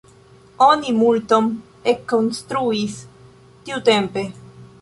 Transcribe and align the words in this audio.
Oni 0.67 0.93
multon 1.01 1.51
ekkonstruis 1.93 2.99
tiutempe. 3.63 4.29